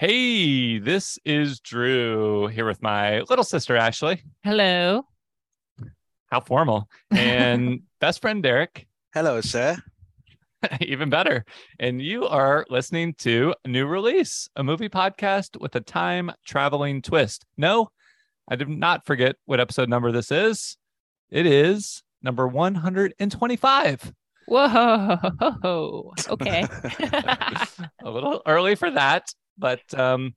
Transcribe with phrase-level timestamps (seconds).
[0.00, 4.22] Hey, this is Drew here with my little sister Ashley.
[4.42, 5.04] Hello.
[6.30, 6.88] How formal.
[7.10, 8.86] And best friend Derek.
[9.12, 9.76] Hello, sir.
[10.80, 11.44] Even better.
[11.78, 17.02] And you are listening to a New Release, a movie podcast with a time traveling
[17.02, 17.44] twist.
[17.58, 17.90] No,
[18.48, 20.78] I did not forget what episode number this is.
[21.28, 24.14] It is number 125.
[24.46, 26.12] Whoa.
[26.30, 26.64] Okay.
[28.02, 29.26] a little early for that,
[29.60, 30.34] but um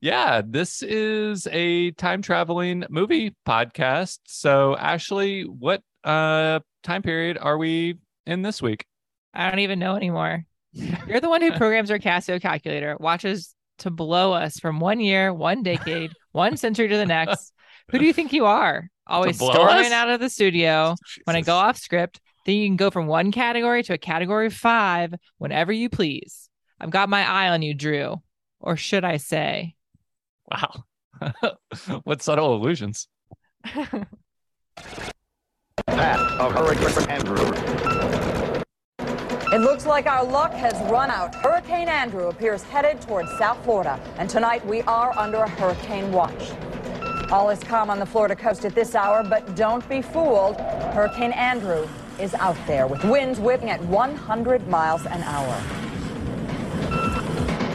[0.00, 4.18] yeah, this is a time traveling movie podcast.
[4.26, 8.84] So Ashley, what uh time period are we in this week?
[9.32, 10.44] I don't even know anymore.
[10.72, 15.32] You're the one who programs our Casio calculator, watches to blow us from one year,
[15.32, 17.52] one decade, one century to the next.
[17.90, 18.88] Who do you think you are?
[19.06, 19.92] Always storming us?
[19.92, 22.20] out of the studio when I go off script.
[22.46, 26.48] Then you can go from one category to a category five whenever you please.
[26.80, 28.20] I've got my eye on you, Drew.
[28.64, 29.74] Or should I say?
[30.50, 30.84] Wow.
[32.04, 33.08] what subtle illusions.
[35.86, 37.52] Path of Hurricane Andrew.
[39.52, 41.34] It looks like our luck has run out.
[41.34, 46.52] Hurricane Andrew appears headed towards South Florida, and tonight we are under a hurricane watch.
[47.30, 50.58] All is calm on the Florida coast at this hour, but don't be fooled.
[50.94, 51.86] Hurricane Andrew
[52.18, 55.83] is out there with winds whipping at 100 miles an hour.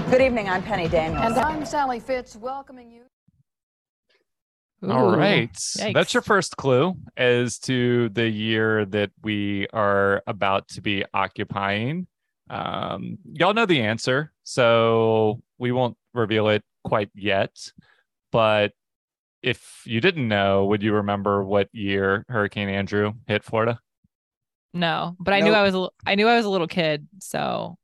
[0.09, 1.23] Good evening, I'm Penny Daniels.
[1.23, 3.03] And I'm Sally Fitz, welcoming you.
[4.89, 5.53] All Ooh, right.
[5.53, 5.93] yikes.
[5.93, 12.07] That's your first clue as to the year that we are about to be occupying.
[12.49, 17.55] Um, y'all know the answer, so we won't reveal it quite yet.
[18.31, 18.71] But
[19.43, 23.79] if you didn't know, would you remember what year Hurricane Andrew hit Florida?
[24.73, 27.07] No, but I knew I was a, li- I knew I was a little kid,
[27.19, 27.77] so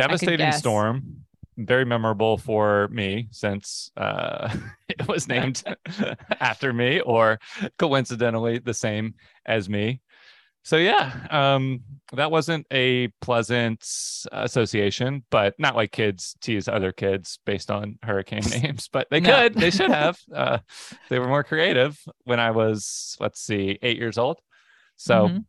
[0.00, 1.24] Devastating storm.
[1.56, 4.54] Very memorable for me since uh,
[4.88, 5.62] it was named
[6.40, 7.38] after me, or
[7.78, 10.00] coincidentally the same as me.
[10.62, 11.80] So yeah, um,
[12.12, 13.86] that wasn't a pleasant
[14.30, 19.28] association, but not like kids tease other kids based on hurricane names, but they No.
[19.30, 20.18] could, they should have.
[20.34, 20.58] Uh,
[21.08, 24.38] they were more creative when I was, let's see, eight years old.
[24.96, 25.44] So Mhm.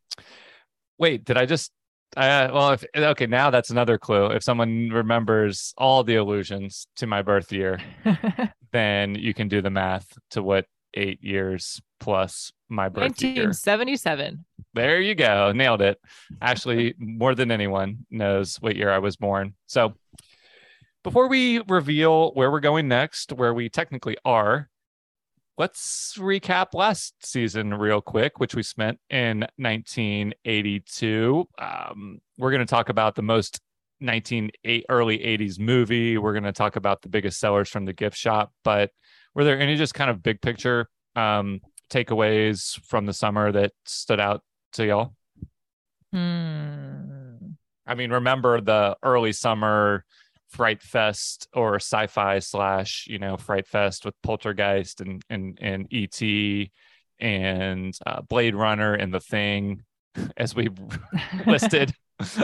[0.98, 1.72] wait, did I just?
[2.18, 4.28] Uh, well, if okay, now that's another clue.
[4.28, 7.80] If someone remembers all the allusions to my birth year,
[8.72, 13.46] then you can do the math to what eight years plus my birth year.
[13.46, 14.46] 1977.
[14.74, 15.52] There you go.
[15.54, 16.00] Nailed it.
[16.42, 19.54] Actually, more than anyone knows what year I was born.
[19.68, 19.94] So
[21.04, 24.70] before we reveal where we're going next, where we technically are,
[25.62, 31.48] let's recap last season real quick, which we spent in 1982.
[31.60, 33.60] Um, we're going to talk about the most
[34.00, 36.18] 1980 early 80s movie.
[36.18, 38.52] We're going to talk about the biggest sellers from the gift shop.
[38.64, 38.90] But
[39.36, 41.62] were there any just kind of big picture um,
[41.92, 44.42] takeaways from the summer that stood out
[44.74, 45.14] to y'all?
[46.12, 47.52] Hmm.
[47.86, 50.06] I mean, remember the early summer
[50.52, 56.22] Fright Fest or sci-fi slash, you know, Fright Fest with Poltergeist and and and ET
[57.20, 59.84] and uh, Blade Runner and The Thing,
[60.38, 60.70] as we
[61.46, 61.94] listed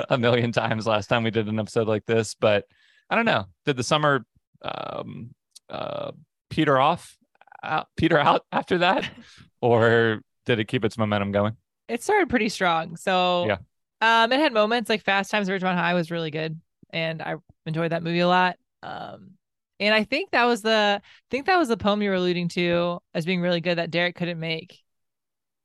[0.10, 2.34] a million times last time we did an episode like this.
[2.36, 2.66] But
[3.10, 3.46] I don't know.
[3.66, 4.26] Did the summer
[4.62, 5.32] um,
[5.70, 6.12] uh,
[6.50, 7.18] peter off,
[7.64, 9.10] out, peter out after that,
[9.62, 11.56] or did it keep its momentum going?
[11.88, 12.96] It started pretty strong.
[12.98, 13.58] So Yeah.
[14.02, 16.60] um it had moments like Fast Times at Ridgemont High was really good
[16.92, 18.58] and I enjoyed that movie a lot.
[18.84, 19.32] Um
[19.80, 22.50] and I think that was the I think that was the poem you were alluding
[22.50, 24.82] to as being really good that Derek couldn't make.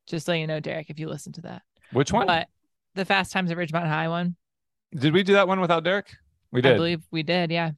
[0.07, 1.63] Just so you know, Derek, if you listen to that.
[1.93, 2.27] Which one?
[2.27, 2.49] But
[2.95, 4.37] the Fast Times at Ridgemont High one.
[4.95, 6.13] Did we do that one without Derek?
[6.51, 6.73] We did.
[6.73, 7.71] I believe we did, yeah.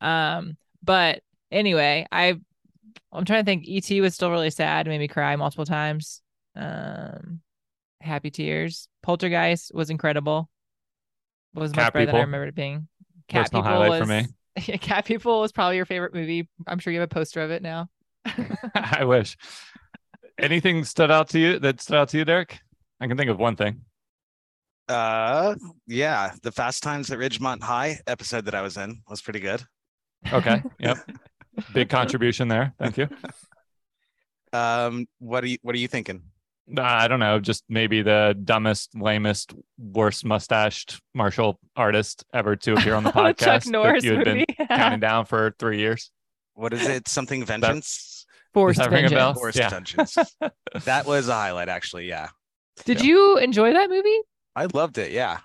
[0.00, 2.38] Um, but anyway, I
[3.12, 3.66] I'm trying to think.
[3.68, 6.22] ET was still really sad, made me cry multiple times.
[6.54, 7.40] Um,
[8.00, 8.88] happy tears.
[9.02, 10.48] Poltergeist was incredible.
[11.54, 12.26] Was much Cat better than I People.
[12.26, 12.88] remembered it being.
[13.28, 14.26] Cat Personal People highlight was, for me.
[14.66, 16.48] Yeah, Cat People was probably your favorite movie.
[16.66, 17.88] I'm sure you have a poster of it now.
[18.74, 19.36] I wish.
[20.38, 22.60] Anything stood out to you that stood out to you, Derek?
[23.00, 23.80] I can think of one thing.
[24.88, 25.54] Uh,
[25.86, 29.62] yeah, the Fast Times at Ridgemont High episode that I was in was pretty good.
[30.32, 30.62] Okay.
[30.78, 30.98] Yep.
[31.74, 32.74] Big contribution there.
[32.78, 33.08] Thank you.
[34.52, 36.22] Um, what are you What are you thinking?
[36.78, 37.38] I don't know.
[37.40, 43.36] Just maybe the dumbest, lamest, worst mustached martial artist ever to appear on the Chuck
[43.36, 43.64] podcast.
[43.64, 44.44] that Norris you had movie.
[44.56, 46.10] been counting down for three years.
[46.54, 47.08] What is it?
[47.08, 48.26] Something Vengeance?
[48.54, 49.32] Forced Does that ring a bell?
[49.32, 49.40] Vengeance.
[49.40, 49.68] Forced Yeah.
[49.70, 50.16] Vengeance.
[50.84, 52.06] that was a highlight, actually.
[52.08, 52.28] Yeah,
[52.84, 54.18] Did you enjoy that movie?
[54.54, 55.10] I loved it.
[55.12, 55.38] Yeah,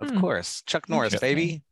[0.00, 0.20] of Hmm.
[0.20, 0.62] course.
[0.66, 1.62] Chuck Norris, baby.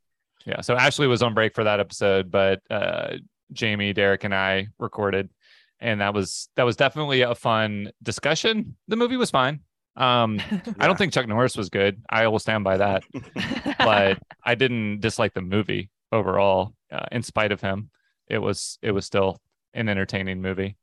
[0.45, 0.61] Yeah.
[0.63, 3.17] So Ashley was on break for that episode, but uh,
[3.53, 5.31] Jamie, Derek, and I recorded,
[5.81, 8.77] and that was that was definitely a fun discussion.
[8.89, 9.61] The movie was fine.
[9.97, 10.41] Um,
[10.79, 12.03] I don't think Chuck Norris was good.
[12.09, 13.05] I will stand by that.
[13.79, 16.75] but I didn't dislike the movie overall.
[16.93, 17.91] Uh, in spite of him,
[18.29, 19.41] it was it was still
[19.75, 20.77] an entertaining movie.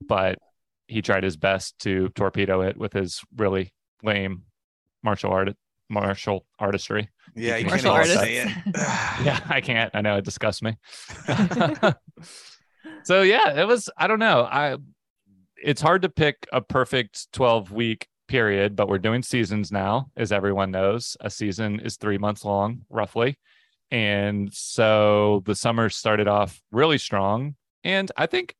[0.00, 0.38] But
[0.86, 3.72] he tried his best to torpedo it with his really
[4.02, 4.42] lame
[5.02, 5.54] martial art
[5.88, 7.10] martial artistry.
[7.34, 8.48] Yeah, you Martial can't say it.
[9.24, 9.90] Yeah, I can't.
[9.94, 10.78] I know it disgusts me.
[13.02, 13.90] so yeah, it was.
[13.96, 14.42] I don't know.
[14.50, 14.76] I.
[15.62, 20.32] It's hard to pick a perfect twelve week period, but we're doing seasons now, as
[20.32, 21.16] everyone knows.
[21.20, 23.38] A season is three months long, roughly,
[23.90, 27.56] and so the summer started off really strong.
[27.84, 28.54] And I think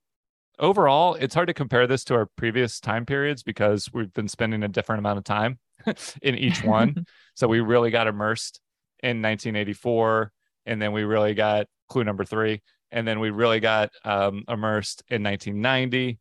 [0.58, 4.62] overall, it's hard to compare this to our previous time periods because we've been spending
[4.62, 5.58] a different amount of time
[6.22, 7.06] in each one.
[7.34, 8.60] so we really got immersed
[9.02, 10.32] in 1984
[10.66, 12.60] and then we really got clue number three
[12.92, 16.18] and then we really got um, immersed in 1990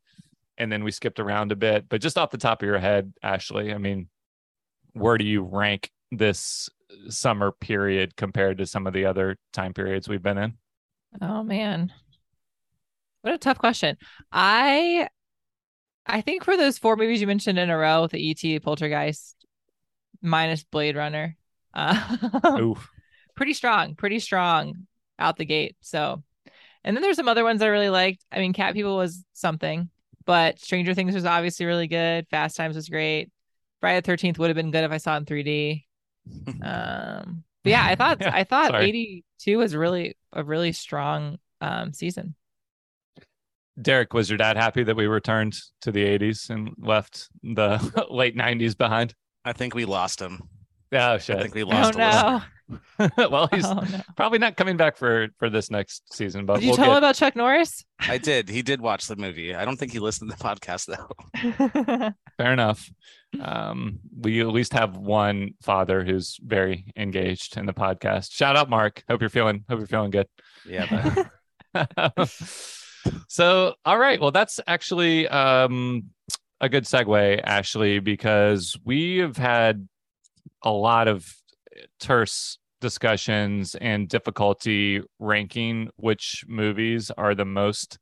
[0.58, 3.14] and then we skipped around a bit but just off the top of your head
[3.24, 4.08] ashley i mean
[4.94, 6.70] where do you rank this
[7.10, 10.54] summer period compared to some of the other time periods we've been in
[11.22, 11.92] Oh man.
[13.22, 13.98] What a tough question.
[14.32, 15.10] I
[16.06, 19.46] I think for those four movies you mentioned in a row, the ET, Poltergeist,
[20.22, 21.36] minus Blade Runner,
[21.74, 22.74] uh,
[23.36, 24.88] pretty strong, pretty strong
[25.20, 25.76] out the gate.
[25.82, 26.24] So,
[26.90, 28.26] and then there's some other ones I really liked.
[28.32, 29.90] I mean, Cat People was something,
[30.26, 32.28] but Stranger Things was obviously really good.
[32.30, 33.32] Fast Times was great.
[33.80, 35.86] Friday the Thirteenth would have been good if I saw it in 3D.
[36.64, 38.86] Um, but yeah, I thought Yeah, I thought sorry.
[38.86, 42.36] 82 was really a really strong um season.
[43.82, 48.36] derek was your dad happy that we returned to the 80s and left the late
[48.36, 49.14] 90s behind
[49.46, 50.50] I think we lost him.
[50.94, 52.42] Oh I shit think we Oh lost a no!
[53.30, 54.02] well he's Oh no!
[54.16, 56.92] probably not coming back for for this next season but Did you we'll tell get
[56.92, 57.84] him about Chuck Norris?
[58.00, 58.48] I did.
[58.48, 59.56] He did watch the movie.
[59.56, 62.12] I don't think he listened to the podcast though.
[62.38, 62.90] fair enough
[63.42, 68.70] um we at least have one father who's very engaged in the podcast shout out
[68.70, 70.28] mark hope you're feeling hope you're feeling good
[70.66, 71.26] Yeah,
[71.74, 72.30] but
[73.28, 76.06] so all right well that's actually um
[76.62, 79.88] a good segue ashley because we have had
[80.64, 81.26] a lot of
[82.00, 88.00] terse discussions and difficulty ranking which movies are the most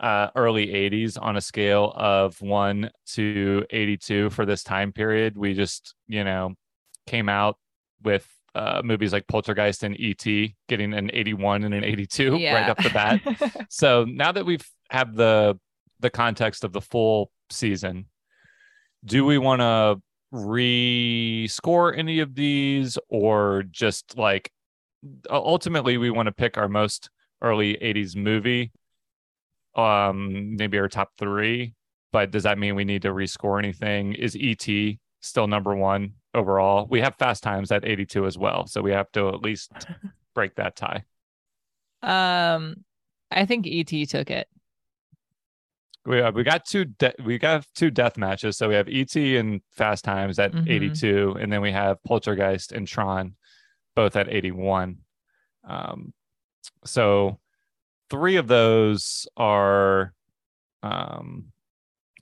[0.00, 5.36] uh, early 80s on a scale of 1 to 82 for this time period.
[5.36, 6.54] We just you know
[7.06, 7.56] came out
[8.02, 10.24] with uh, movies like poltergeist and et
[10.68, 13.66] getting an 81 and an 82 right off the bat.
[13.70, 15.58] So now that we've have the
[16.00, 18.06] the context of the full season
[19.04, 24.50] do we want to re-score any of these or just like
[25.30, 27.08] ultimately we want to pick our most
[27.40, 28.72] early 80s movie
[29.74, 31.72] um maybe our top three
[32.12, 34.14] but does that mean we need to rescore anything?
[34.14, 36.86] Is et still number one overall?
[36.88, 39.72] We have fast times at 82 as well so we have to at least
[40.34, 41.04] break that tie.
[42.02, 42.84] Um,
[43.30, 44.48] I think ET took it.
[46.08, 48.56] We uh, we got two de- we got two death matches.
[48.56, 50.68] So we have ET and Fast Times at Mhm.
[50.68, 53.36] 82, and then we have Poltergeist and Tron,
[53.94, 54.98] both at 81.
[55.64, 56.14] Um,
[56.84, 57.38] so
[58.08, 60.14] three of those are
[60.82, 61.52] um,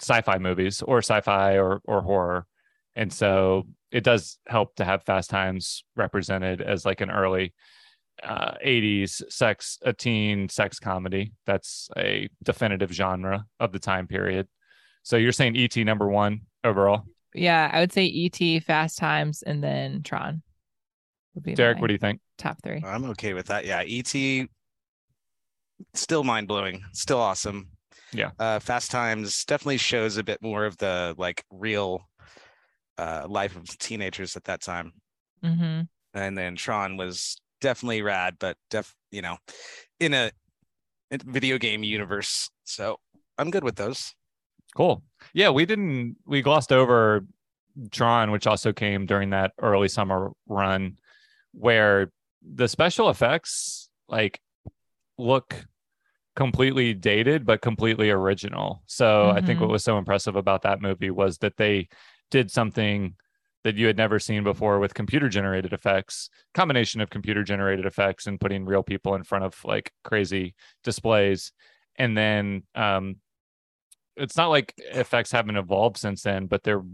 [0.00, 2.46] sci-fi movies or sci-fi or or horror,
[2.96, 7.54] and so it does help to have Fast Times represented as like an early
[8.23, 14.49] uh 80s sex a teen sex comedy that's a definitive genre of the time period
[15.02, 17.04] so you're saying et number one overall
[17.35, 20.42] Yeah, I would say ET, Fast Times, and then Tron.
[21.35, 22.82] Would be derek what do you think top three.
[22.85, 23.66] I'm okay with that.
[23.66, 24.49] Yeah, ET
[25.94, 27.68] still mind blowing, still awesome.
[28.12, 28.30] Yeah.
[28.38, 32.08] Uh Fast Times definitely shows a bit more of the like real
[32.96, 34.92] uh life of teenagers at that time.
[35.44, 35.82] Mm-hmm.
[36.14, 39.36] And then Tron was definitely rad, but def you know,
[40.00, 40.30] in a,
[41.10, 42.50] a video game universe.
[42.64, 42.98] So
[43.38, 44.14] I'm good with those.
[44.75, 47.25] cool yeah we didn't we glossed over
[47.90, 50.98] tron which also came during that early summer run
[51.52, 52.10] where
[52.42, 54.40] the special effects like
[55.18, 55.64] look
[56.34, 59.72] completely dated but completely original so i think what Mhm.
[59.72, 61.88] was so impressive about that movie was that they
[62.30, 63.14] did something
[63.66, 68.28] that you had never seen before with computer generated effects combination of computer generated effects
[68.28, 70.54] and putting real people in front of like crazy
[70.85, 71.50] displays
[71.96, 73.16] and then um
[74.16, 76.85] it's not like effects haven't evolved since then but they're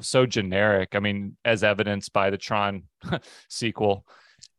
[0.00, 2.84] so generic i mean as evidenced by the tron
[3.48, 4.06] sequel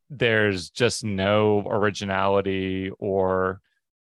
[0.09, 3.61] there's just no originality or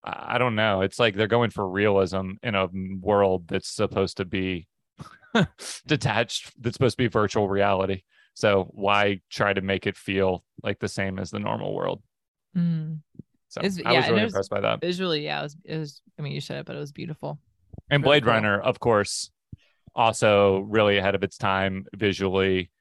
[0.04, 0.82] I I don't know.
[0.82, 2.68] It's like they're going for realism in a
[3.00, 4.68] world that's supposed to be
[5.88, 8.04] detached, that's supposed to be virtual reality.
[8.34, 12.02] So why try to make it feel like the same as the normal world?
[12.58, 13.00] Mm.
[13.50, 14.82] So I yeah, was really there's- impressed by that.
[14.82, 16.02] Visually, yeah, it was, it was.
[16.18, 17.40] I mean, you said it, but it was beautiful.
[17.90, 18.34] And really Blade cool.
[18.34, 19.32] Runner, of course,
[19.96, 22.72] also really ahead of its time visually.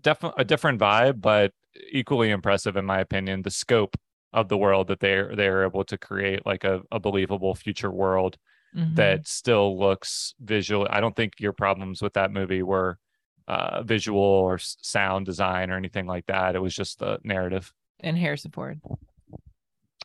[0.00, 1.52] Definitely a different vibe, but
[1.92, 3.42] equally impressive in my opinion.
[3.42, 3.96] The scope
[4.32, 8.36] of the world that they're they're able to create, like a, a believable future world
[8.76, 8.96] Mhm.
[8.96, 10.86] that still looks visual.
[10.90, 12.98] I don't think your problems with that movie were
[13.48, 16.54] uh, visual or sound design or anything like that.
[16.54, 17.72] It was just the narrative.
[18.00, 18.76] and hair support.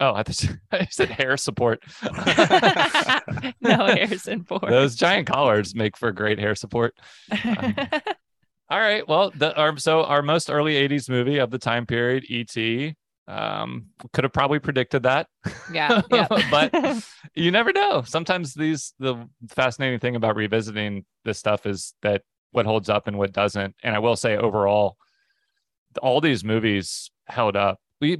[0.01, 1.83] Oh, I, thought, I said hair support.
[3.61, 4.63] no, Harrison Ford.
[4.67, 6.95] Those giant collars make for great hair support.
[8.69, 9.07] All right.
[9.07, 12.95] Well, the our, so our most early '80s movie of the time period, E.T.
[13.27, 15.27] Um, could have probably predicted that,
[15.71, 16.27] yeah, yeah.
[16.51, 16.73] but
[17.35, 18.01] you never know.
[18.05, 23.17] Sometimes these the fascinating thing about revisiting this stuff is that what holds up and
[23.17, 23.75] what doesn't.
[23.81, 24.97] And I will say overall,
[26.01, 27.79] all these movies held up.
[28.01, 28.19] We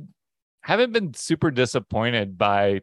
[0.61, 2.81] haven't been super disappointed by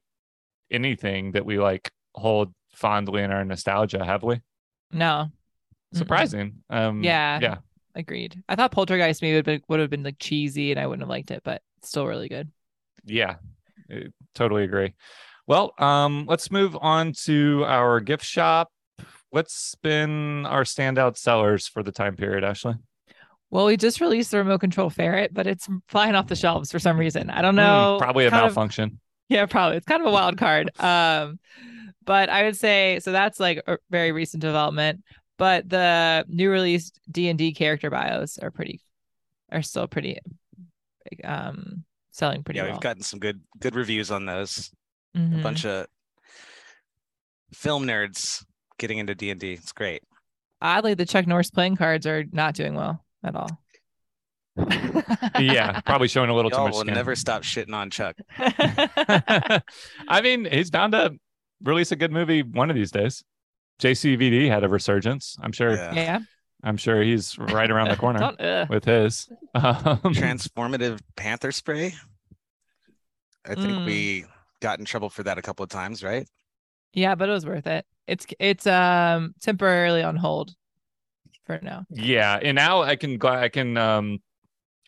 [0.70, 4.40] anything that we like hold fondly in our nostalgia, have we?
[4.92, 5.28] no,
[5.94, 5.98] Mm-mm.
[5.98, 6.62] Surprising.
[6.68, 7.38] Um, Yeah.
[7.40, 7.56] yeah.
[7.94, 8.42] agreed.
[8.48, 11.08] I thought Poltergeist maybe would, be, would have been like cheesy, and I wouldn't have
[11.08, 12.50] liked it, but still really good.
[13.04, 13.36] Yeah,
[13.90, 14.94] I totally agree.
[15.46, 18.70] Well, um, let's move on to our gift shop.
[19.30, 22.74] What's been our standout sellers for the time period, Ashley?
[23.50, 26.78] Well, we just released the remote control ferret, but it's flying off the shelves for
[26.78, 27.30] some reason.
[27.30, 27.96] I don't Hmm, know.
[28.00, 29.00] probably a kind of- malfunction.
[29.28, 29.76] Yeah, probably.
[29.76, 30.70] It's kind of a wild card.
[30.80, 31.38] Um,
[32.04, 33.12] but I would say so.
[33.12, 35.04] That's like a very recent development.
[35.38, 38.80] But the new released D and D character bios are pretty,
[39.52, 40.18] are still pretty,
[41.24, 42.72] um, selling pretty yeah, well.
[42.72, 44.70] we've gotten some good good reviews on those.
[45.14, 45.42] A Mhm.
[45.42, 45.86] bunch of
[47.52, 48.44] film nerds
[48.78, 49.52] getting into D and D.
[49.52, 50.02] It's great.
[50.62, 53.48] Oddly, the Chuck Norris playing cards are not doing well at all.
[55.38, 56.94] yeah, probably showing a little too Y'all much will skin.
[56.94, 58.16] never stop shitting on Chuck.
[60.08, 61.14] I mean, he's bound to
[61.62, 63.24] release a good movie one of these days.
[63.80, 65.36] JCVD had a resurgence.
[65.40, 65.74] I'm sure.
[65.74, 65.94] Yeah.
[65.94, 66.18] yeah.
[66.62, 69.28] I'm sure he's right around the corner uh, with his.
[69.54, 69.64] Um,
[70.12, 71.94] Transformative panther spray.
[73.44, 73.86] I think Mm.
[73.86, 74.24] we
[74.60, 76.28] got in trouble for that a couple of times, right?
[76.92, 77.86] yeah, but it was worth it.
[78.06, 80.50] It's it's um temporarily on hold
[81.46, 81.84] for now.
[81.90, 84.18] yeah, and now I can I can um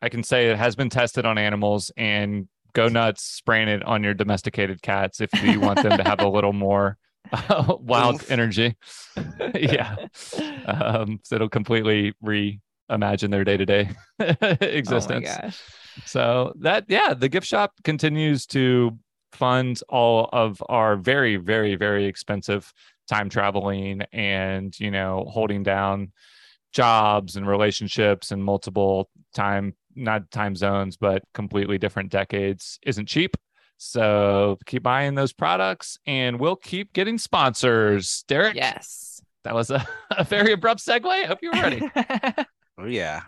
[0.03, 4.03] I can say it has been tested on animals and go nuts spraying it on
[4.03, 6.97] your domesticated cats if you want them to have a little more
[7.81, 8.31] wild Oomph.
[8.31, 8.77] energy.
[9.55, 9.97] yeah.
[10.67, 13.91] Um, so it'll completely reimagine their day to day
[14.61, 15.29] existence.
[15.43, 15.51] Oh.
[16.05, 18.99] So that yeah, the gift shop continues to
[19.33, 22.73] fund all of our very very very expensive
[23.09, 26.13] time traveling and you know holding down
[26.73, 33.37] jobs and relationships and multiple time not time zones but completely different decades isn't cheap.
[33.85, 38.23] So keep buying those products and we'll keep getting sponsors.
[38.29, 39.21] Derek, Yes.
[39.43, 41.05] that was a, a very abrupt segue.
[41.05, 41.83] I hope you're ready.
[42.79, 43.21] Oh yeah.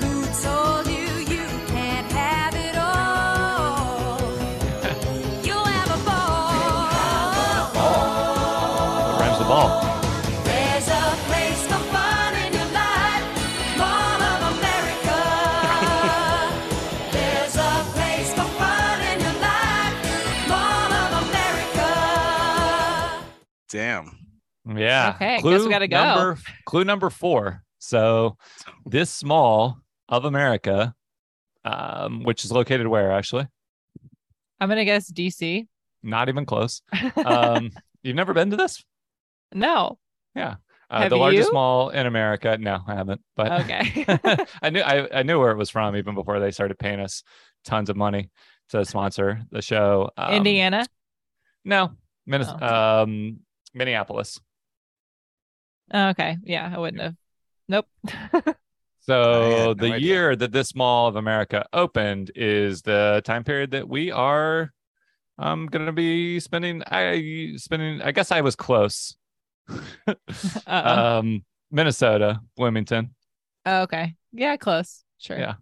[0.00, 1.24] Who told you
[23.74, 24.16] Damn.
[24.76, 25.14] Yeah.
[25.16, 25.96] Okay, guess we gotta go.
[25.96, 27.64] Number, clue number four.
[27.80, 28.36] So
[28.86, 29.78] this small
[30.08, 30.94] of America,
[31.64, 33.48] um, which is located where actually?
[34.60, 35.66] I'm gonna guess DC.
[36.04, 36.82] Not even close.
[37.16, 37.72] Um,
[38.04, 38.84] you've never been to this?
[39.52, 39.98] No.
[40.36, 40.54] Uh,
[40.88, 41.52] Have the largest you?
[41.52, 42.56] mall in America.
[42.56, 43.22] No, I haven't.
[43.34, 44.06] But Okay.
[44.62, 47.24] I knew I, I knew where it was from even before they started paying us
[47.64, 48.30] tons of money
[48.68, 50.10] to sponsor the show.
[50.16, 50.86] Um, Indiana.
[51.64, 51.90] No,
[52.26, 52.58] Minnesota.
[52.62, 53.02] Oh.
[53.02, 53.38] um,
[53.74, 54.40] Minneapolis.
[55.92, 56.38] Oh, okay.
[56.44, 57.14] Yeah, I wouldn't have.
[57.68, 57.86] Nope.
[59.06, 59.98] So no the idea.
[59.98, 64.72] year that this Mall of America opened is the time period that we are
[65.38, 69.14] um going to be spending I spending I guess I was close.
[70.66, 73.14] Um Minnesota, Bloomington.
[73.66, 74.14] oh, okay.
[74.32, 75.04] Yeah, close.
[75.18, 75.38] Sure.
[75.38, 75.54] Yeah.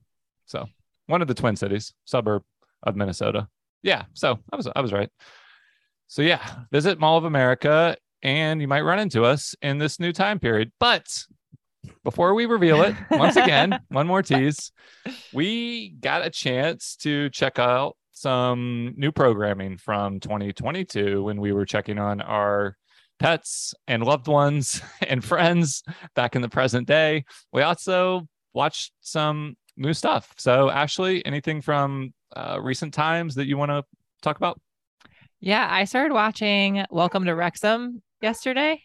[0.46, 0.68] So,
[1.06, 2.42] one of the twin cities, suburb
[2.84, 3.48] of Minnesota.
[3.82, 5.10] Yeah, so I was I was right.
[6.12, 10.12] So yeah, visit Mall of America and you might run into us in this new
[10.12, 10.70] time period.
[10.78, 11.06] But
[12.04, 14.72] before we reveal it, once again, one more tease,
[15.32, 21.64] we got a chance to check out some new programming from 2022 when we were
[21.64, 22.76] checking on our
[23.18, 25.82] pets and loved ones and friends
[26.14, 27.24] back in the present day.
[27.54, 30.34] We also watched some new stuff.
[30.36, 33.82] So, Ashley, anything from uh, recent times that you want to
[34.20, 34.60] talk about?
[35.44, 38.80] Yeah, I started watching Welcome to Wrexham yesterday.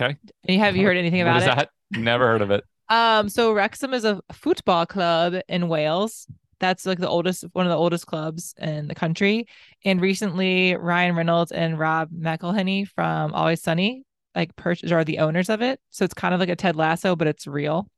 [0.00, 0.16] Okay.
[0.48, 1.44] Have you heard anything about it?
[1.44, 1.68] that?
[1.90, 2.64] Never heard of it.
[2.88, 6.26] Um, so Wrexham is a football club in Wales.
[6.58, 9.46] That's like the oldest, one of the oldest clubs in the country.
[9.84, 14.52] And recently, Ryan Reynolds and Rob McElhenney from Always Sunny like
[14.90, 15.80] are the owners of it.
[15.90, 17.90] So it's kind of like a Ted Lasso, but it's real.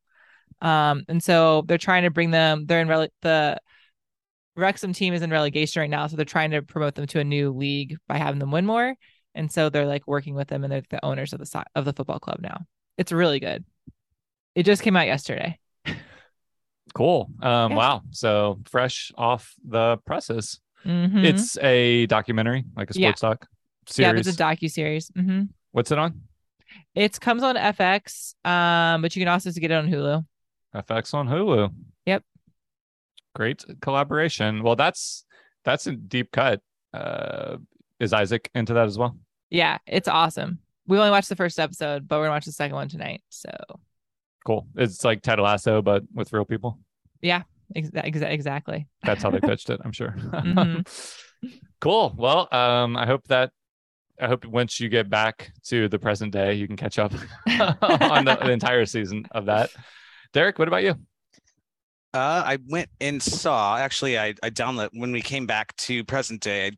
[0.60, 2.66] Um, and so they're trying to bring them.
[2.66, 3.58] They're in rele- the
[4.58, 7.24] Wrexham team is in relegation right now, so they're trying to promote them to a
[7.24, 8.94] new league by having them win more.
[9.34, 11.84] And so they're like working with them, and they're the owners of the si- of
[11.84, 12.62] the football club now.
[12.96, 13.64] It's really good.
[14.54, 15.58] It just came out yesterday.
[16.94, 17.30] Cool.
[17.42, 17.76] Um, Yeah.
[17.76, 18.02] Wow.
[18.10, 20.58] So fresh off the presses.
[20.86, 21.22] Mhm.
[21.24, 23.08] It's a documentary, like a Yeah.
[23.08, 23.46] sports doc
[23.86, 24.14] series.
[24.14, 25.10] yeah, it's a docu series.
[25.14, 26.22] hmm What's it on?
[26.94, 30.24] It comes on FX, um, but you can also get it on Hulu.
[30.74, 31.72] FX on Hulu.
[33.34, 34.62] Great collaboration.
[34.62, 35.24] Well, that's
[35.64, 36.60] that's a deep cut.
[36.92, 37.58] Uh,
[38.00, 39.16] is Isaac into that as well?
[39.50, 40.58] Yeah, it's awesome.
[40.86, 43.22] We only watched the first episode, but we're gonna watch the second one tonight.
[43.28, 43.50] So
[44.46, 44.66] Cool.
[44.76, 46.78] It's like Ted Lasso, but with real people.
[47.22, 47.42] exa-
[47.76, 48.88] exa- exactly.
[49.02, 49.80] That's how they pitched it.
[49.84, 50.14] I'm sure.
[50.18, 50.86] Mhm.
[51.80, 52.14] cool.
[52.16, 53.50] Well, um, I hope that
[54.20, 57.12] I hope once you get back to the present day, you can catch up
[57.46, 59.70] on the, the entire season of that.
[60.32, 60.94] Derek, what about you?
[62.18, 63.76] Uh, I went and saw.
[63.76, 66.66] Actually, I I download when we came back to present day.
[66.66, 66.70] I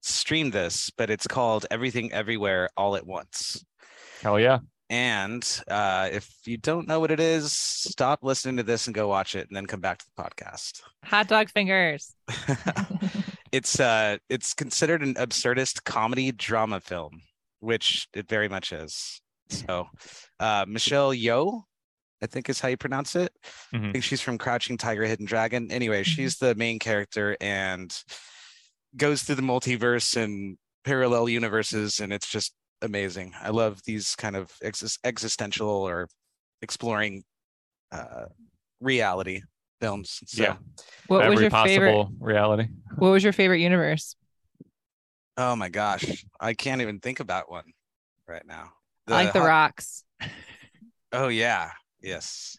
[0.00, 3.64] streamed this, but it's called Everything Everywhere All at Once.
[4.20, 4.58] Hell yeah.
[4.88, 9.06] And uh, if you don't know what it is, stop listening to this and go
[9.06, 10.82] watch it, and then come back to the podcast.
[11.04, 12.12] Hot dog fingers.
[13.52, 17.20] it's uh, it's considered an absurdist comedy drama film,
[17.60, 19.22] which it very much is.
[19.50, 19.86] So,
[20.40, 21.62] uh, Michelle Yeoh,
[22.22, 23.32] I think is how you pronounce it.
[23.72, 23.92] I Mhm.
[23.92, 25.70] think she's from Crouching Tiger, Hidden Dragon.
[25.72, 26.06] Anyway, Mhm.
[26.06, 27.92] she's the main character and
[28.96, 33.34] goes through the multiverse and parallel universes, and it's just amazing.
[33.40, 36.08] I love these kind of exis- existential or
[36.62, 37.24] exploring
[37.92, 38.26] uh,
[38.80, 39.42] reality
[39.80, 40.20] films.
[40.26, 40.56] So, Yeah.
[41.08, 42.06] What was Every your favorite?
[42.20, 42.68] reality.
[42.98, 44.14] What was your favorite universe?
[45.36, 47.72] oh my gosh, I can't even think about one
[48.28, 48.74] right now.
[49.08, 50.04] I like the rocks.
[51.12, 51.70] Oh yeah,
[52.02, 52.56] yes.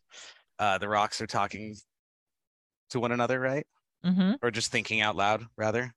[0.59, 1.75] Uh, the rocks are talking
[2.91, 3.65] to one another, right?
[4.03, 5.93] hmm Or just thinking out loud, rather.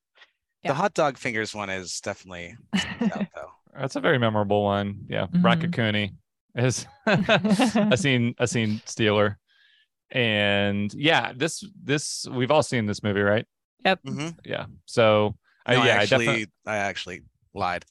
[0.63, 0.71] Yeah.
[0.71, 3.51] The hot dog fingers one is definitely out though.
[3.79, 5.05] That's a very memorable one.
[5.09, 5.27] Yeah.
[5.27, 5.43] Mhm.
[5.43, 6.15] Raccacoonie
[6.55, 9.39] is a scene a scene stealer.
[10.11, 13.47] And yeah, this this we've all seen this movie, right?
[13.85, 14.03] Yep.
[14.07, 14.29] Mm-hmm.
[14.45, 14.67] Yeah.
[14.87, 17.85] So I No, I yeah, I actually, definitely I actually lied.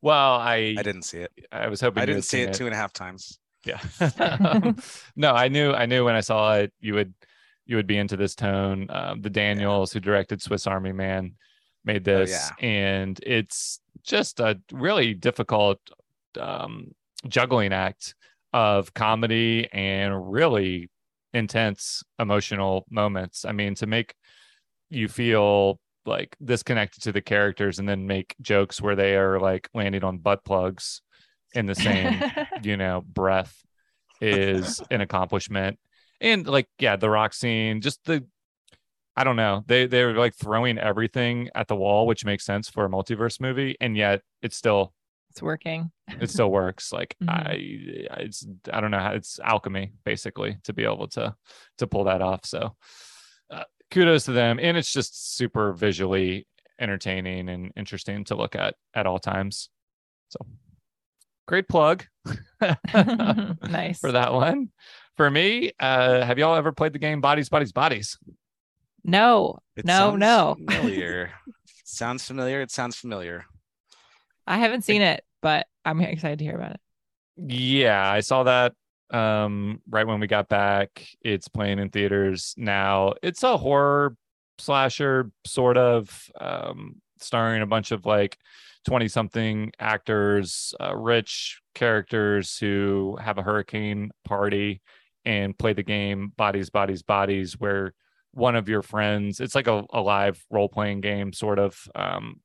[0.00, 1.32] well, I I didn't see it.
[1.50, 3.38] I was hoping I didn't see seen it two and a half times.
[3.64, 3.80] Yeah.
[5.16, 7.14] no, I knew I knew when I saw it you would
[7.66, 8.86] you would be into this tone.
[8.88, 11.34] Um, the Daniels who directed Swiss Army Man
[11.84, 15.78] made Oh, this, and it's just a really difficult
[16.38, 16.92] um,
[17.26, 18.14] juggling act
[18.52, 20.88] of comedy and really
[21.34, 23.44] intense emotional moments.
[23.44, 24.14] I mean, to make
[24.90, 29.68] you feel like disconnected to the characters and then make jokes where they are like
[29.74, 31.02] landing on butt plugs
[31.54, 32.22] in the same
[32.62, 33.54] you know breath
[34.20, 35.78] is an accomplishment.
[36.20, 38.24] And like yeah the rock scene just the
[39.16, 42.84] i don't know they they're like throwing everything at the wall which makes sense for
[42.84, 44.92] a multiverse movie and yet it's still
[45.30, 45.90] it's working.
[46.08, 46.92] it still works.
[46.92, 47.28] Like Mhm.
[47.28, 51.34] i it's i don't know how it's alchemy basically to be able to
[51.78, 52.44] to pull that off.
[52.46, 52.74] So
[53.50, 54.58] uh, kudos to them.
[54.60, 56.46] And it's just super visually
[56.80, 59.68] entertaining and interesting to look at at all times.
[60.30, 60.38] So
[61.48, 62.04] great plug
[62.60, 63.98] nice.
[63.98, 64.68] for that one.
[65.16, 68.18] For me, uh, have y'all ever played the game Bodies, Bodies, Bodies?
[69.02, 70.54] No, It no, no.
[70.54, 71.32] Familiar.
[71.84, 72.60] sounds familiar.
[72.60, 73.46] It sounds familiar.
[74.46, 76.80] I haven't seen it, but I'm excited to hear about it.
[77.36, 78.74] Yeah, I saw that
[79.10, 81.04] um, right when we got back.
[81.22, 83.14] It's playing in theaters now.
[83.22, 84.16] It's a horror
[84.58, 88.36] slasher, sort of, um, starring a bunch of like
[88.88, 94.80] 20 something actors, uh, rich characters who have a hurricane party
[95.26, 97.92] and play the game Bodies, Bodies, Bodies, where
[98.32, 102.40] one of your friends, it's like a, a live role playing game, sort of, um,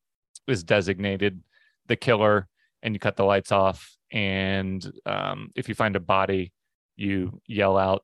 [0.46, 1.42] is designated
[1.88, 2.50] the killer
[2.82, 3.96] and you cut the lights off.
[4.12, 6.52] And um, if you find a body,
[6.98, 8.04] you yell out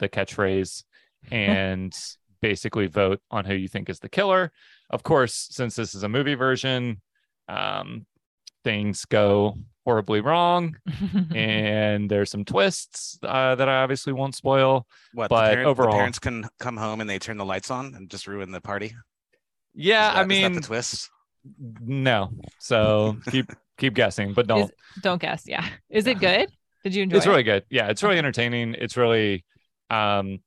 [0.00, 0.84] the catchphrase
[1.30, 1.96] and
[2.42, 4.52] basically vote on who you think is the killer.
[4.90, 7.00] Of course, since this is a movie version,
[7.48, 8.06] um,
[8.64, 10.74] things go horribly wrong
[11.34, 14.86] and there's some twists uh, that I obviously won't spoil.
[15.12, 17.70] What But the, parent- the overall- parents can come home and they turn the lights
[17.70, 18.94] on and just ruin the party.
[19.74, 21.10] Yeah, that- I mean, the twist.
[21.82, 22.30] no.
[22.60, 24.64] So keep keep guessing, but don't.
[24.64, 25.44] Is- Don't guess.
[25.46, 25.66] Yeah.
[25.90, 26.48] Is it good?
[26.84, 27.18] Did you enjoy it?
[27.18, 27.30] it's it?
[27.30, 27.64] really good.
[27.70, 28.74] Yeah, it's really entertaining.
[28.78, 29.44] It's really,
[29.90, 30.38] um,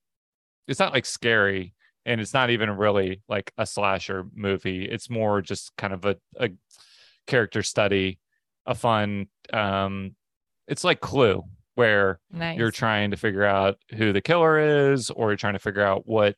[0.67, 1.73] it's not like scary,
[2.05, 4.85] and it's not even really like a slasher movie.
[4.85, 6.49] It's more just kind of a, a
[7.27, 8.19] character study,
[8.65, 9.27] a fun.
[9.53, 10.15] Um,
[10.67, 11.43] it's like Clue,
[11.75, 12.57] where nice.
[12.57, 16.07] you're trying to figure out who the killer is, or you're trying to figure out
[16.07, 16.35] what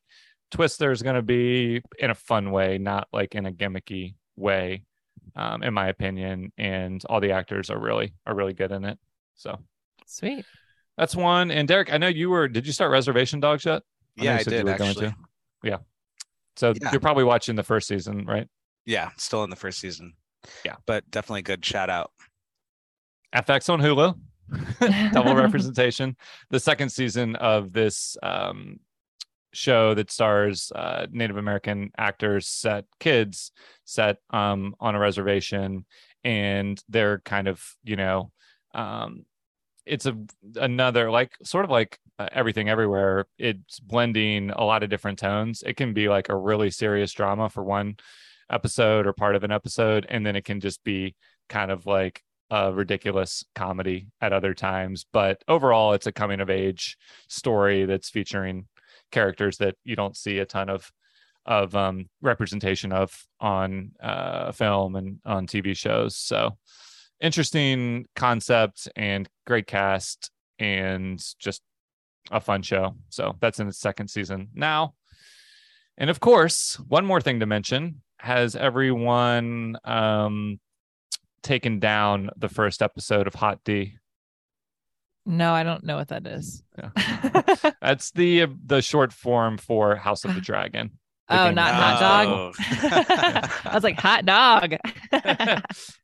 [0.51, 4.83] twist there's going to be in a fun way, not like in a gimmicky way,
[5.35, 6.51] um, in my opinion.
[6.57, 8.99] And all the actors are really are really good in it.
[9.35, 9.57] So
[10.05, 10.45] Sweet.
[10.97, 11.51] that's one.
[11.51, 12.47] And Derek, I know you were.
[12.47, 13.83] Did you start Reservation Dogs yet?
[14.19, 15.07] I Yeah, I did were going actually.
[15.09, 15.15] to.
[16.55, 16.91] So Yeah.
[16.91, 18.45] you're probably watching the first season, right?
[18.85, 20.13] Yeah, still in the first season.
[20.65, 20.75] Yeah.
[20.85, 22.11] but definitely good shout out.
[23.35, 26.15] FX on Hulu, double representation.
[26.49, 28.79] The second season of this um,
[29.53, 33.51] show that stars uh, Native American actors, set kids,
[33.85, 35.85] set um, on a reservation,
[36.23, 38.31] and they're kind of you know,
[38.73, 39.25] um,
[39.85, 40.17] it's a
[40.55, 43.25] another like sort of like uh, everything everywhere.
[43.37, 45.63] It's blending a lot of different tones.
[45.65, 47.97] It can be like a really serious drama for one
[48.49, 51.15] episode or part of an episode, and then it can just be
[51.47, 55.05] kind of like a ridiculous comedy at other times.
[55.11, 58.67] But overall, it's a coming of age story that's featuring
[59.11, 60.91] characters that you don't see a ton of
[61.45, 66.15] of um, representation of on uh, film and on TV shows.
[66.15, 66.57] So
[67.19, 71.61] interesting concept and great cast and just
[72.31, 72.95] a fun show.
[73.09, 74.93] So that's in its second season now.
[75.97, 80.59] And of course, one more thing to mention has everyone um,
[81.41, 83.95] taken down the first episode of Hot D?
[85.25, 86.63] No, I don't know what that is.
[86.77, 87.71] Yeah.
[87.81, 90.91] That's the the short form for House of the Dragon.
[91.27, 92.57] The oh, not hot Thrones.
[92.57, 93.49] dog.
[93.65, 94.75] I was like hot dog.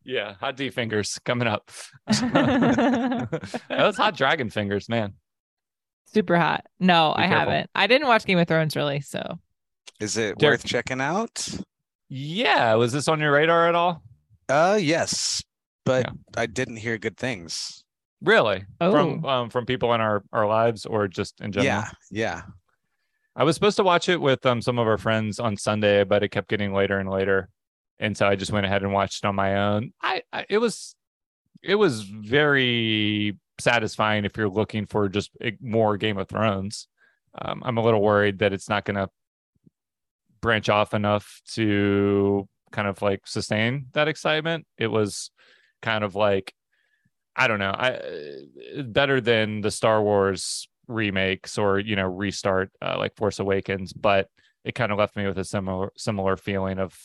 [0.04, 1.72] yeah, hot D fingers coming up.
[2.08, 5.14] Those hot dragon fingers, man.
[6.14, 6.66] Super hot.
[6.80, 7.52] No, Be I careful.
[7.52, 7.70] haven't.
[7.74, 9.40] I didn't watch Game of Thrones really, so
[10.00, 11.48] Is it Derek- worth checking out?
[12.10, 14.04] Yeah, was this on your radar at all?
[14.48, 15.42] Uh, yes,
[15.86, 16.12] but Yeah.
[16.42, 17.84] I didn't hear good things.
[18.22, 18.66] Really?
[18.80, 19.30] From Oh.
[19.30, 21.66] um, from people in our our lives or just in general?
[21.66, 22.42] Yeah, yeah.
[23.36, 26.24] I was supposed to watch it with um some of our friends on Sunday, but
[26.24, 27.50] it kept getting later and later,
[28.00, 29.92] and so I just went ahead and watched it on my own.
[30.02, 30.96] I, I it was
[31.62, 36.88] it was very satisfying if you're looking for just eh, more Game of Thrones.
[37.40, 39.10] Um, I'm a little worried that it's not going to
[40.42, 44.66] branch off enough to kind of like sustain that excitement.
[44.78, 45.32] It was
[45.82, 46.54] kind of like
[47.36, 52.72] I don't know, I uh, better than the Star Wars remakes or you know restart
[52.82, 54.30] uh, like Force Awakens, but
[54.64, 56.98] it kind of left me with a similar similar feeling of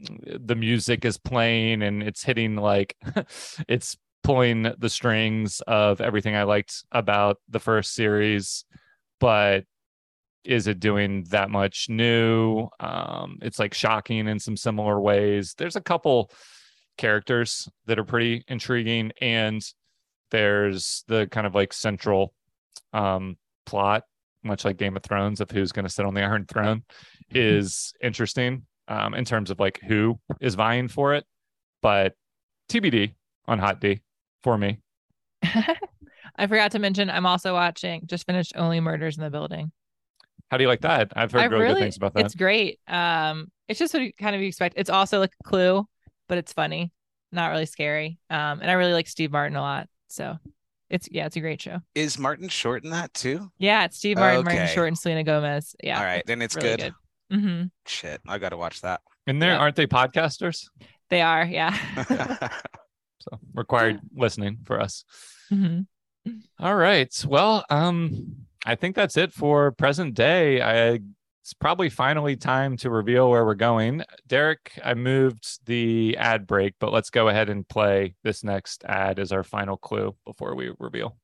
[0.00, 2.96] mm, the music is playing and it's hitting like
[3.68, 8.64] it's pulling the strings of everything I liked about the first series,
[9.20, 9.64] but
[10.44, 12.68] is it doing that much new?
[12.80, 15.54] Um, it's like shocking in some similar ways.
[15.56, 16.30] There's a couple
[16.98, 19.62] characters that are pretty intriguing, and
[20.30, 22.34] there's the kind of like central
[22.92, 24.04] um, plot,
[24.42, 26.82] much like Game of Thrones, of who's going to sit on the Iron Throne,
[27.30, 31.24] is interesting um, in terms of like who is vying for it.
[31.80, 32.14] But
[32.68, 33.14] TBD
[33.46, 34.00] on Hot D
[34.42, 34.78] for me.
[35.42, 39.72] I forgot to mention I'm also watching just finished Only Murders in the Building.
[40.52, 41.10] How do you like that?
[41.16, 42.26] I've heard I really, good things about that.
[42.26, 42.78] It's great.
[42.86, 44.74] Um, it's just what you kind of expect.
[44.76, 45.88] It's also like a clue,
[46.28, 46.92] but it's funny,
[47.32, 48.18] not really scary.
[48.28, 49.88] Um, and I really like Steve Martin a lot.
[50.08, 50.36] So
[50.90, 51.78] it's yeah, it's a great show.
[51.94, 53.50] Is Martin Short in that too?
[53.56, 55.74] Yeah, it's Steve Martin, Martin Short, and Selena Gomez.
[55.82, 55.98] Yeah.
[55.98, 56.92] All right, then it's really good.
[57.30, 57.40] good.
[57.40, 59.00] hmm Shit, I got to watch that.
[59.26, 59.58] and there yeah.
[59.58, 60.66] aren't they podcasters?
[61.08, 61.74] They are, yeah.
[63.20, 65.04] So required listening for us.
[65.48, 65.80] hmm
[66.58, 67.24] All right.
[67.26, 70.60] Well, um, I think that's it for present day.
[70.62, 71.00] I
[71.42, 74.04] it's probably finally time to reveal where we're going.
[74.28, 79.18] Derek, I moved the ad break, but let's go ahead and play this next ad
[79.18, 81.16] as our final clue before we reveal.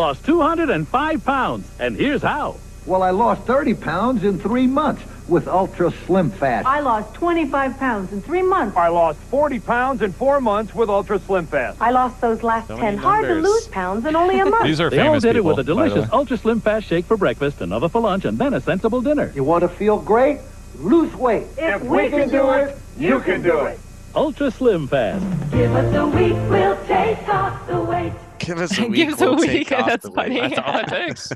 [0.00, 2.56] Lost 205 pounds, and here's how.
[2.86, 6.66] Well, I lost 30 pounds in three months with Ultra Slim Fast.
[6.66, 8.76] I lost 25 pounds in three months.
[8.76, 11.80] I lost 40 pounds in four months with Ultra Slim Fast.
[11.80, 14.64] I lost those last So 10 hard to lose pounds in only a month.
[14.64, 16.06] These are They all famous did it with a delicious.
[16.12, 19.32] Ultra Slim Fast shake for breakfast, another for lunch, and then a sensible dinner.
[19.34, 20.40] You want to feel great?
[20.78, 21.46] Lose weight.
[21.56, 23.78] if we can do it, You can do it.
[24.16, 25.24] Ultra Slim Fast.
[25.50, 28.12] Give us a week, we'll take off the weight.
[28.38, 28.94] Give us a week.
[28.94, 30.38] Give us a we'll week, take that's the weight.
[30.38, 31.32] That's all it takes.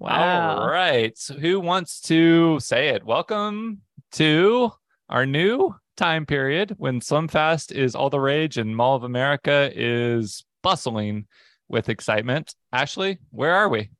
[0.00, 0.58] Wow.
[0.58, 1.16] All right.
[1.16, 3.04] So who wants to say it?
[3.04, 4.72] Welcome to
[5.08, 9.70] our new time period when Slim Fast is all the rage and Mall of America
[9.72, 11.28] is bustling
[11.68, 12.52] with excitement.
[12.72, 13.90] Ashley, where are we?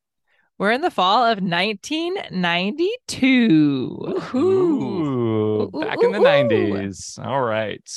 [0.57, 4.21] We're in the fall of 1992.
[4.35, 5.00] Ooh,
[5.63, 6.73] Ooh, back in the ooh, ooh.
[6.73, 7.19] 90s.
[7.23, 7.89] All right.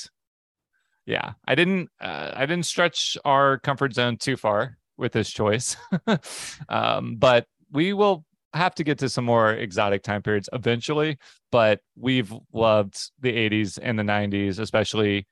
[1.07, 5.77] Yeah, I didn't uh, I didn't stretch our comfort zone too far with this choice.
[6.68, 8.24] um, but we will
[8.55, 11.18] have to get to some more exotic time periods eventually,
[11.50, 15.27] but we've loved the 80s and the 90s, especially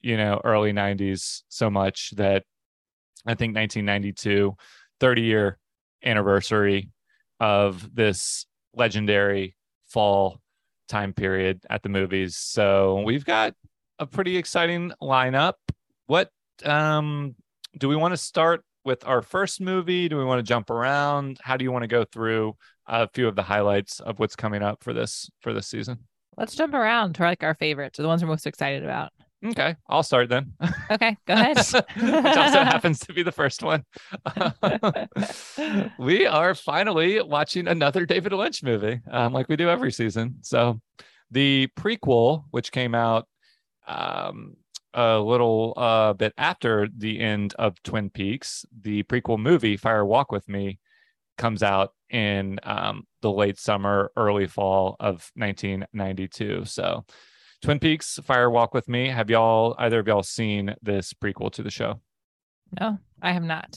[0.00, 2.44] you know, early 90s so much that
[3.26, 4.54] I think 1992
[4.98, 5.58] 30 year
[6.04, 6.90] anniversary
[7.38, 10.40] of this legendary fall
[10.90, 12.36] time period at the movies.
[12.36, 13.54] So we've got
[13.98, 15.54] a pretty exciting lineup.
[16.06, 16.30] What
[16.64, 17.34] um
[17.78, 20.08] do we want to start with our first movie?
[20.08, 21.38] Do we want to jump around?
[21.42, 24.62] How do you want to go through a few of the highlights of what's coming
[24.62, 25.98] up for this for this season?
[26.36, 29.12] Let's jump around to like our favorites, or the ones we're most excited about.
[29.44, 30.52] Okay, I'll start then.
[30.90, 31.56] Okay, go ahead.
[31.56, 33.84] Which also happens to be the first one.
[35.98, 40.36] we are finally watching another David Lynch movie, um, like we do every season.
[40.42, 40.80] So,
[41.30, 43.28] the prequel, which came out
[43.86, 44.56] um,
[44.92, 50.32] a little uh, bit after the end of Twin Peaks, the prequel movie Fire Walk
[50.32, 50.78] with Me
[51.38, 56.66] comes out in um, the late summer, early fall of 1992.
[56.66, 57.06] So,
[57.62, 59.08] Twin Peaks, Fire Walk with Me.
[59.08, 62.00] Have y'all either of y'all seen this prequel to the show?
[62.80, 63.76] no, I have not.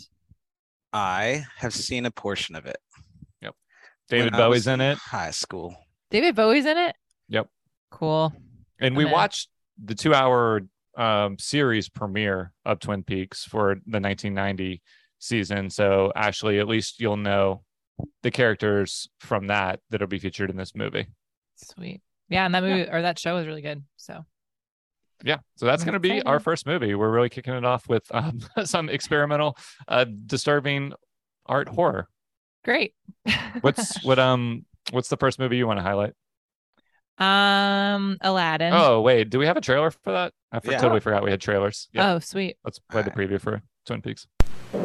[0.93, 2.78] I have seen a portion of it.
[3.41, 3.56] Yep.
[4.10, 5.76] David when Bowie's in it, High school.
[6.12, 6.96] David Bowie's in it.
[7.30, 7.48] Yep.
[7.89, 8.32] Cool.
[8.80, 9.12] and we Okay.
[9.13, 9.50] watched
[9.84, 10.62] the two-hour
[10.96, 14.82] um, series premiere of Twin Peaks for the 1990
[15.17, 15.69] season.
[15.72, 17.63] So Ashley, at least you'll know
[18.22, 21.08] the characters from that that'll be featured in this movie.
[21.56, 22.02] Sweet.
[22.30, 23.84] Yeah, and that movie or that show was really good.
[23.98, 24.26] So
[25.24, 26.96] Yeah, so that's going to be our first movie.
[26.96, 29.58] We're really kicking it off with um, some experimental,
[29.88, 30.94] uh, disturbing
[31.46, 32.08] art horror.
[32.64, 32.94] great.
[33.62, 36.14] What's what um what's the first movie you want to highlight?
[37.20, 38.74] um Aladdin?
[38.74, 40.34] Oh wait, do we have a trailer for that?
[40.52, 40.78] I for- Yeah.
[40.80, 41.88] totally forgot we had trailers.
[41.94, 42.58] Yeah, Oh, sweet.
[42.64, 43.30] let's play the Alright.
[43.30, 44.26] preview for Twin Peaks.
[44.74, 44.80] You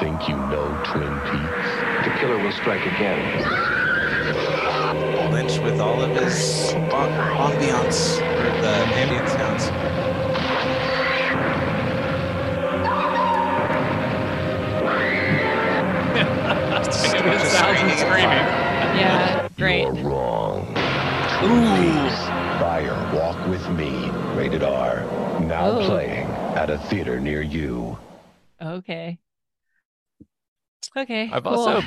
[0.00, 1.68] think you know Twin Peaks?
[2.04, 3.73] The killer will strike again.
[5.34, 9.64] Lynch with all of his am- ambiance or the ambient sounds.
[16.86, 18.44] It sounds screaming.
[18.96, 19.82] Yeah, great.
[19.82, 20.66] You're wrong.
[21.38, 22.20] Twin Peaks,
[22.60, 25.00] Fire Walk with Me, rated R.
[25.40, 25.86] Now Oh.
[25.86, 27.98] playing at a theater near you.
[28.60, 29.18] Okay.
[30.96, 31.30] Okay.
[31.32, 31.54] I've cool.
[31.58, 31.82] also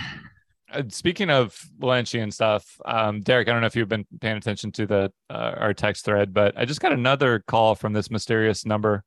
[0.90, 4.86] speaking of Lynchian stuff, um, Derek, I don't know if you've been paying attention to
[4.86, 9.04] the uh, our text thread, but I just got another call from this mysterious number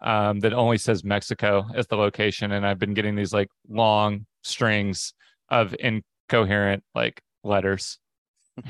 [0.00, 4.26] um, that only says Mexico as the location, and I've been getting these like long
[4.42, 5.14] strings
[5.48, 7.98] of incoherent like letters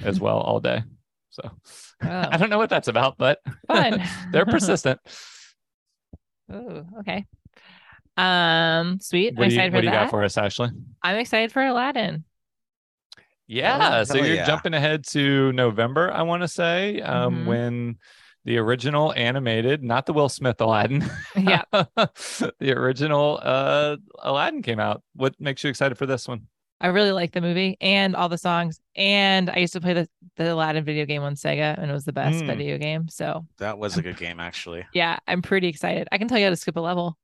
[0.02, 0.82] as well all day.
[1.30, 1.50] So
[2.02, 3.40] I Oh, don't know what that's about, but
[4.32, 5.00] they're persistent.
[6.52, 7.24] Ooh, okay.
[8.16, 9.34] Um, sweet.
[9.36, 10.02] What I'm do you, excited what for do you that.
[10.04, 10.70] got for us, Ashley?
[11.02, 12.24] I'm excited for Aladdin.
[13.48, 14.46] Yeah, so you're yeah.
[14.46, 17.46] jumping ahead to November, I want to say, um, Mhm.
[17.46, 17.98] when
[18.44, 21.04] the original animated, not the Will Smith Aladdin,
[21.36, 21.62] Yeah.
[21.72, 25.02] the original uh, Aladdin came out.
[25.14, 26.48] What makes you excited for this one?
[26.80, 28.80] I really like the movie and all the songs.
[28.96, 32.04] And I used to play the, the Aladdin video game on Sega and it was
[32.04, 32.46] the best Mm.
[32.48, 33.08] video game.
[33.08, 34.84] So That was a good game, actually.
[34.92, 36.06] yeah, I'm pretty excited.
[36.12, 37.16] I can tell you how to skip a level.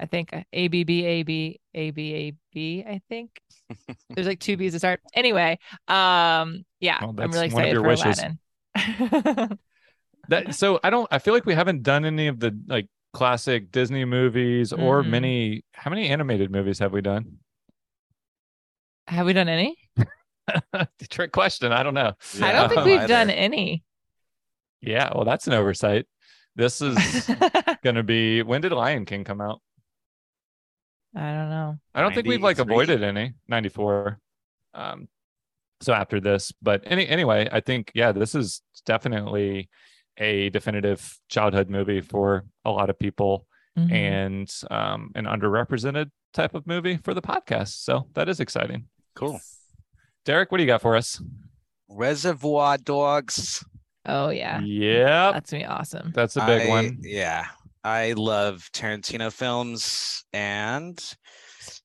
[0.00, 2.84] I think uh, A B B A B A B A B.
[2.88, 3.38] I think
[4.14, 5.00] there's like two B's to start.
[5.14, 5.58] Anyway,
[5.88, 8.18] um, yeah, Well, I'm that's really one of excited your for wishes.
[8.76, 9.58] Aladdin.
[10.28, 11.08] That so I don't.
[11.10, 15.08] I feel like we haven't done any of the like classic Disney movies or Mhm.
[15.08, 15.64] many.
[15.72, 17.38] How many animated movies have we done?
[19.08, 19.76] Have we done any?
[21.10, 21.72] Trick question.
[21.72, 22.12] I don't know.
[22.42, 22.84] I don't think Yeah.
[22.84, 23.08] we've Either.
[23.08, 23.82] done any.
[24.82, 26.06] Yeah, well, that's an oversight.
[26.54, 26.96] This is
[27.82, 28.42] going to be.
[28.42, 29.60] When did Lion King come out?
[31.14, 31.78] I don't know.
[31.94, 34.18] I don't think we've like avoided any 94.
[34.74, 35.08] Um,
[35.80, 39.68] so after this, but any anyway, I think yeah, this is definitely
[40.18, 43.46] a definitive childhood movie for a lot of people
[43.78, 43.92] Mhm.
[43.92, 47.82] and um, an underrepresented type of movie for the podcast.
[47.84, 48.86] So that is exciting.
[49.14, 49.40] Cool.
[50.24, 51.22] Derek, what do you got for us?
[51.88, 53.64] Reservoir Dogs.
[54.06, 56.12] oh yeah, Yep, that's gonna be awesome.
[56.14, 56.98] that's a big I- one.
[57.02, 57.46] Yeah.
[57.82, 60.98] I love Tarantino films and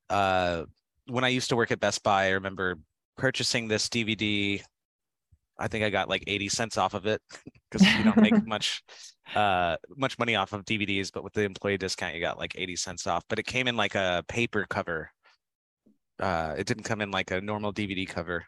[0.10, 0.64] uh
[1.08, 2.78] when I used to work at Best Buy, I remember
[3.18, 4.64] purchasing this DVD.
[5.58, 7.22] I think I got like 80 cents off of it
[7.72, 8.84] because you don't make much
[9.36, 12.76] uh much money off of DVDs, but with the employee discount you got like 80
[12.76, 13.24] cents off.
[13.30, 15.12] But it came in like a paper cover.
[16.20, 18.46] Uh it didn't come in like a normal DVD cover.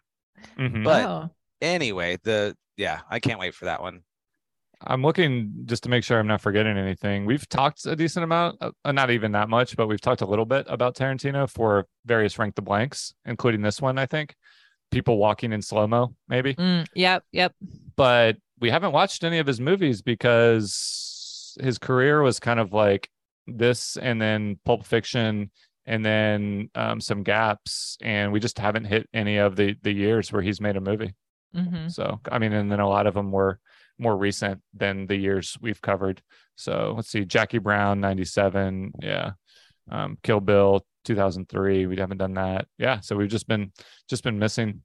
[0.58, 0.84] Mhm.
[0.84, 1.30] But oh,
[1.62, 4.02] anyway, the yeah, I can't wait for that one.
[4.82, 7.26] I'm looking just to make sure I'm not forgetting anything.
[7.26, 10.26] We've talked a decent amount, uh, uh, not even that much, but we've talked a
[10.26, 14.36] little bit about Tarantino for various rank the blanks, including this one, I think.
[14.92, 16.54] People walking in slow mo, maybe.
[16.54, 17.54] mm, yep, yep.
[17.96, 23.10] But we haven't watched any of his movies because his career was kind of like
[23.48, 25.52] this and then Pulp Fiction
[25.86, 27.98] and then um, some gaps.
[28.02, 31.16] And we just haven't hit any of the, the years where he's made a movie.
[31.54, 33.60] hmm So, I mean, and then a lot of them were
[34.00, 36.22] more recent than the years we've covered.
[36.56, 38.92] So let's see, Jackie Brown, 97.
[39.02, 39.32] Yeah.
[39.90, 41.86] Um, Kill Bill, 2003.
[41.86, 42.68] We haven't done that.
[42.78, 43.00] Yeah.
[43.00, 43.72] So we've just been,
[44.10, 44.82] just been missing,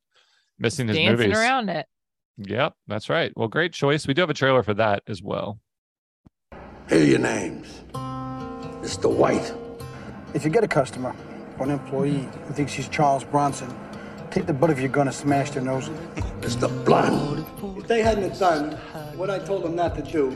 [0.58, 1.38] missing his Dancing movies.
[1.38, 1.86] around it.
[2.38, 2.74] Yep.
[2.86, 3.32] That's right.
[3.36, 4.06] Well, great choice.
[4.06, 5.58] We do have a trailer for that as well.
[6.88, 7.82] Here your names.
[8.82, 9.10] Mr.
[9.10, 9.52] White.
[10.34, 11.14] If you get a customer
[11.58, 13.72] or an employee who thinks he's Charles Bronson,
[14.30, 15.88] take the butt of your gun and smash their nose.
[16.40, 16.84] Mr.
[16.84, 17.46] Blonde.
[17.78, 18.70] If they hadn't done
[19.16, 20.34] what I told them not to do,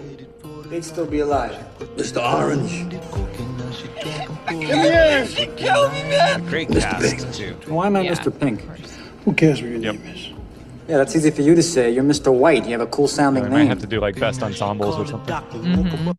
[0.68, 1.56] they'd still be alive.
[1.96, 2.22] Mr.
[2.22, 2.92] Orange.
[4.50, 6.44] Yeah, she killed me, man.
[6.46, 6.80] Great Mr.
[6.80, 7.32] cast Pink.
[7.34, 7.72] too.
[7.72, 8.12] Why am I Yeah.
[8.12, 8.38] Mr.
[8.40, 8.60] Pink?
[9.24, 10.28] Who cares what your name is?
[10.88, 11.90] Yeah, that's easy for you to say.
[11.90, 12.32] You're Mr.
[12.32, 12.64] White.
[12.64, 13.68] You have a cool So sounding we might name.
[13.68, 15.34] have to do like best ensembles or something.
[15.34, 16.14] Mhm.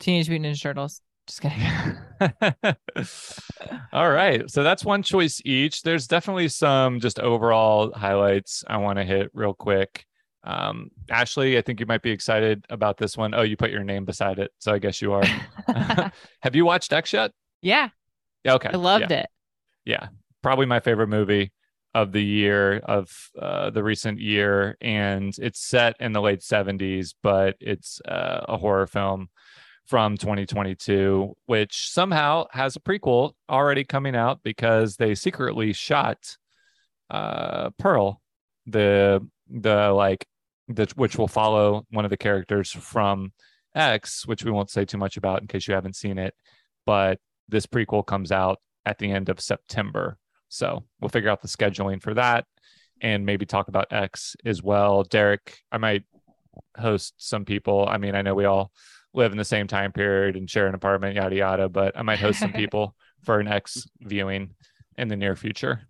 [0.00, 1.00] Teenage Mutant Ninja Turtles.
[1.28, 1.62] Just kidding.
[3.92, 4.50] All right.
[4.50, 5.82] So that's one choice each.
[5.82, 10.06] There's definitely some just overall highlights I want to hit real quick.
[10.44, 13.34] Um, Ashley, I think you might be excited about this one.
[13.34, 14.52] Oh, you put your name beside it.
[14.58, 15.24] So I guess you are.
[16.40, 17.32] Have you watched X yet?
[17.62, 17.88] yeah,
[18.44, 18.54] Yeah.
[18.54, 18.70] Okay.
[18.72, 19.20] I loved yeah.
[19.20, 19.26] it.
[19.84, 20.08] Yeah.
[20.42, 21.52] Probably my favorite movie
[21.94, 24.76] of the year, of uh, the recent year.
[24.80, 29.28] And it's set in the late 70s, but it's uh, a horror film
[29.86, 36.36] from 2022, which somehow has a prequel already coming out because they secretly shot
[37.10, 38.20] uh, Pearl,
[38.66, 40.26] the the like
[40.74, 43.32] the which will follow one of the characters from
[43.74, 46.34] X, which we won't say too much about in case you haven't seen it.
[46.86, 50.16] But this prequel comes out at the end of September,
[50.48, 52.44] so we'll figure out the scheduling for that
[53.00, 55.02] and maybe talk about X as well.
[55.04, 56.04] Derek, I might
[56.76, 57.86] host some people.
[57.88, 58.72] I mean, I know we all
[59.14, 61.68] live in the same time period and share an apartment, yada yada.
[61.68, 64.54] But I might host some people for an X viewing
[64.96, 65.82] in the near future.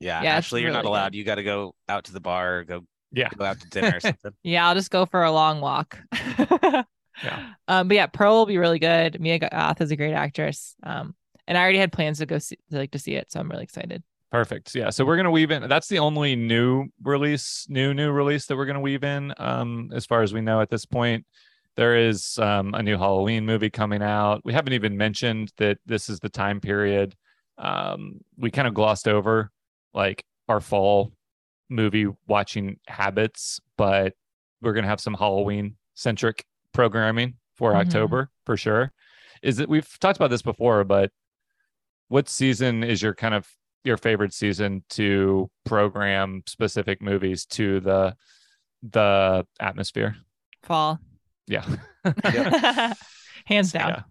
[0.00, 1.12] Yeah, Yeah, it's Ashley, you're not allowed.
[1.12, 1.18] good.
[1.18, 2.82] You got to go out to the bar, go
[3.16, 4.32] Yeah, go out to dinner or something.
[4.44, 5.98] Yeah, I'll just go for a long walk.
[7.24, 7.54] Yeah.
[7.66, 9.18] Um, but yeah, Pearl will be really good.
[9.18, 10.76] Mia Goth is a great actress.
[10.82, 11.14] Um,
[11.48, 13.50] and I already had plans to go see, to, like to see it, so I'm
[13.50, 14.02] really excited.
[14.30, 14.74] perfect.
[14.74, 15.66] Yeah, so we're gonna weave in.
[15.66, 20.04] That's the only new release, new new release that we're gonna weave in, um, as
[20.04, 21.24] far as we know at this point.
[21.76, 24.42] There is um, a new Halloween movie coming out.
[24.44, 27.14] We haven't even mentioned that this is the time period.
[27.56, 29.50] Um, we kind of glossed over
[29.94, 31.12] like our fall
[31.68, 34.14] movie watching habits, but
[34.62, 37.76] we're gonna have some Halloween centric programming for Mhm.
[37.86, 38.92] October for sure.
[39.42, 41.10] Is it we've talked about this before, but
[42.08, 43.48] what season is your kind of
[43.84, 48.16] your favorite season to program specific movies to the
[48.82, 50.16] the atmosphere?
[50.62, 50.98] Fall,
[51.46, 51.64] Yeah.
[53.46, 54.04] hands down.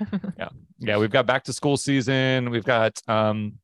[0.00, 0.06] Yeah.
[0.38, 0.48] yeah.
[0.78, 0.96] Yeah.
[0.98, 2.50] We've got back to school season.
[2.50, 3.58] We've got um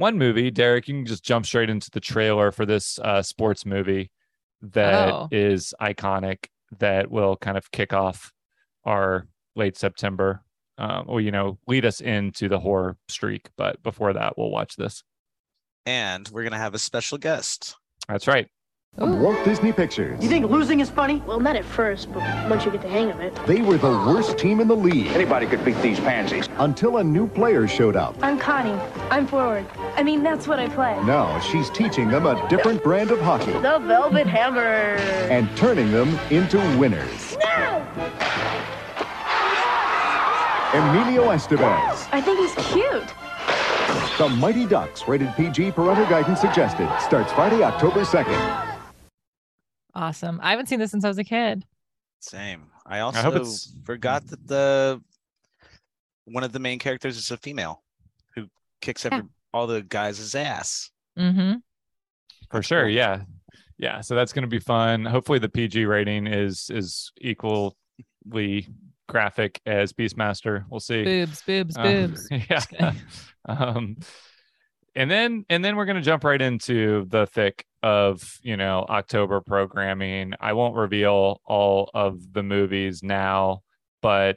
[0.00, 3.64] one movie, Derek, you can just jump straight into the trailer for this uh sports
[3.64, 4.10] movie
[4.62, 5.86] that is Oh.
[5.86, 6.46] iconic
[6.78, 8.32] that will kind of kick off
[8.84, 9.26] our
[9.56, 10.42] late September.
[10.78, 13.50] Um, or you know, lead us into the horror streak.
[13.56, 15.02] But before that, we'll watch this.
[15.86, 17.76] and we're gonna have a special guest.
[18.08, 18.48] That's right.
[19.00, 20.22] From Walt Disney Pictures.
[20.22, 21.22] You think losing is funny?
[21.26, 22.18] Well, not at first, but
[22.50, 23.34] once you get the hang of it.
[23.46, 26.50] They were the worst team in the league Anybody could beat these pansies.
[26.58, 28.14] until a new player showed up.
[28.20, 28.78] I'm Connie.
[29.10, 29.64] I'm forward.
[29.96, 31.02] I mean, that's what I play.
[31.06, 34.60] Now she's teaching them a different brand of hockey The Velvet Hammer.
[35.30, 37.38] and turning them into winners.
[37.42, 37.86] No!
[40.74, 42.06] Emilio Estevez.
[42.12, 43.14] I think he's cute.
[44.18, 46.86] The Mighty Ducks, rated PG, parental guidance suggested.
[47.00, 48.66] Starts Friday, October 2nd.
[49.94, 50.38] Awesome.
[50.42, 51.64] I haven't seen this since I was a kid.
[52.20, 52.66] Same.
[52.86, 55.00] I also hope it's- forgot that the
[56.26, 57.82] one of the main characters is a female
[58.34, 58.46] who
[58.80, 59.22] kicks every
[59.52, 60.90] all the guys' ass.
[61.18, 61.54] Mm-hmm.
[62.50, 63.22] for sure yeah
[63.78, 68.68] yeah so that's going to be fun hopefully the pg rating is is equally
[69.08, 72.28] graphic as beastmaster we'll see Boobs, boobs, Um, boobs.
[72.30, 72.92] yeah
[73.48, 73.96] um
[75.00, 78.84] and then and then we're going to jump right into the thick of you know
[78.88, 80.34] october programming.
[80.38, 83.62] I won't reveal all of the movies now
[84.02, 84.36] but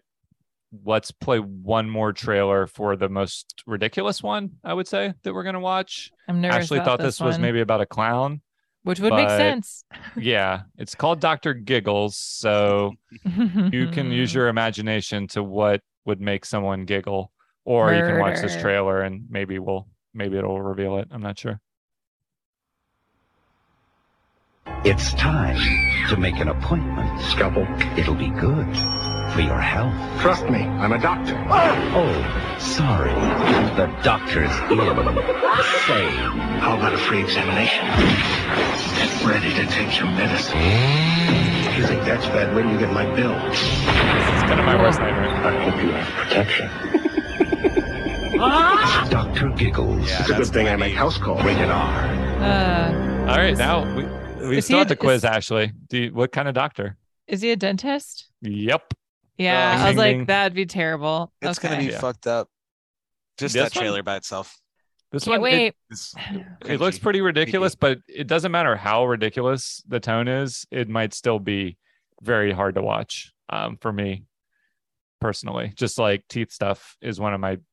[0.86, 5.44] let's play one more trailer for the most ridiculous one i would say that we're
[5.44, 6.12] going to watch.
[6.30, 8.42] I'm nervous actually thought this this, was maybe about a clown
[8.84, 9.84] Which would make sense.
[10.18, 12.94] yeah it's called dr giggles so
[13.72, 17.34] you can use your imagination to what would make someone giggle
[17.66, 21.38] or you can watch this trailer and maybe we'll maybe it'll reveal it i'm not
[21.38, 21.60] sure
[24.86, 25.56] It's time
[26.10, 27.22] to make an appointment.
[27.22, 27.66] Scalpel.
[27.98, 28.68] It'll be good
[29.32, 29.96] for your health.
[30.22, 31.42] Trust me, I'm a doctor.
[31.50, 33.14] Oh, sorry.
[33.78, 34.80] The doctor's in.
[35.88, 36.06] Say.
[36.60, 37.86] How about a free examination?
[38.98, 40.58] Get ready to take your medicine.
[40.60, 43.38] If you think that's bad, wait till you get my bill.
[43.48, 46.70] it's kind of my worst nightmare I hope you have protection.
[49.10, 50.08] Doctor Giggles.
[50.10, 51.42] Yeah, it's a good thing I gonna make house call.
[51.44, 52.06] Rated R.
[52.42, 54.04] Uh, all right now we
[54.48, 56.54] we Is still he have a- the quiz is- ashley do you, what kind of
[56.54, 58.28] doctor is he a dentist?
[58.42, 58.94] yep
[59.38, 60.18] Yeah, Uh, I was Ding, ding.
[60.20, 61.32] like, that'd be terrible.
[61.42, 61.70] It's okay.
[61.70, 62.00] gonna be Yeah.
[62.00, 62.50] fucked up.
[63.38, 63.84] Just This that one?
[63.84, 64.60] trailer by itself.
[65.14, 65.76] this Can't one it- wait.
[65.90, 66.14] It's
[66.66, 70.66] it looks pretty ridiculous, but it doesn't matter how ridiculous the tone is.
[70.70, 71.78] It might still be
[72.22, 74.26] very hard to watch um, for me
[75.22, 75.72] personally.
[75.78, 77.64] Just like teeth stuff is one of my big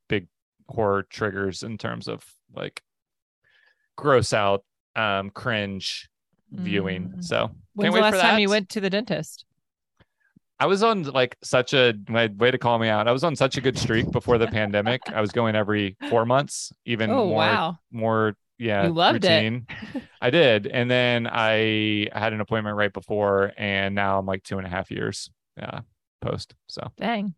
[0.71, 2.83] horror triggers in terms of like
[3.97, 4.65] gross out,
[4.97, 6.09] um, cringe
[6.51, 7.15] viewing.
[7.17, 7.25] Mm.
[7.25, 9.45] So When's the last time you went to the dentist?
[10.59, 13.09] I was on like such a my way to call me out.
[13.09, 15.01] I was on such a good streak before the pandemic.
[15.07, 17.79] I was going every four months, even Oh, more wow.
[17.91, 18.87] more yeah.
[18.87, 19.63] You loved it.
[20.21, 20.67] I did.
[20.67, 24.71] And then I had an appointment right before and now I'm like two and a
[24.71, 25.81] half years uh
[26.21, 26.55] post.
[26.69, 27.35] So Dang.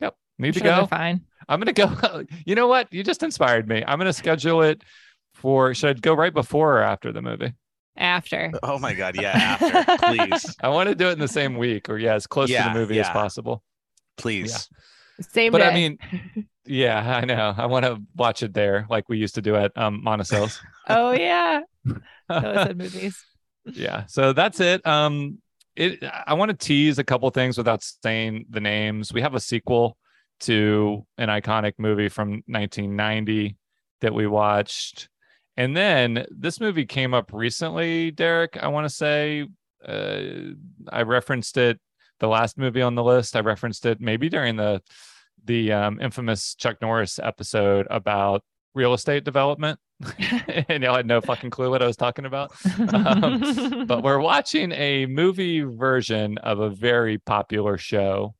[0.00, 0.14] yep.
[0.38, 0.86] Need to Sure, go.
[0.86, 1.22] Fine.
[1.48, 2.24] I'm gonna go.
[2.46, 2.92] you know what?
[2.92, 3.84] You just inspired me.
[3.86, 4.82] I'm gonna schedule it
[5.34, 7.52] for should I go right before or after the movie?
[7.96, 8.52] After.
[8.62, 10.56] Oh my god, yeah, after, please.
[10.60, 12.74] I want to do it in the same week or yeah, as close to the
[12.74, 13.62] movie as possible.
[14.16, 14.68] Please.
[15.20, 15.68] Same but day.
[15.68, 15.98] I mean,
[16.64, 17.54] yeah, I know.
[17.56, 20.60] I want to watch it there, like we used to do at um, Monticello's.
[20.88, 21.60] oh yeah.
[21.84, 23.24] Those good movies.
[23.66, 24.06] yeah.
[24.06, 24.84] So that's it.
[24.86, 25.38] Um,
[25.76, 26.02] it.
[26.26, 29.12] I want to tease a couple things without saying the names.
[29.12, 29.98] We have a sequel
[30.42, 33.56] to an iconic movie from 1990
[34.00, 35.08] that we watched,
[35.56, 38.10] and then this movie came up recently.
[38.10, 39.46] Derek, I want to say,
[39.86, 40.20] uh,
[40.88, 41.78] I referenced it
[42.20, 43.36] the last movie on the list.
[43.36, 44.82] I referenced it maybe during the
[45.44, 48.42] the um, infamous Chuck Norris episode about
[48.74, 49.78] real estate development,
[50.68, 52.52] and y'all had no fucking clue what I was talking about.
[52.94, 58.34] Um, but we're watching a movie version of a very popular show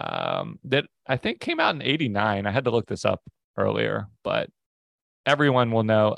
[0.00, 2.46] um, that I think came out in '89.
[2.46, 3.20] I had to look this up
[3.56, 4.48] earlier, but
[5.26, 6.16] everyone will know.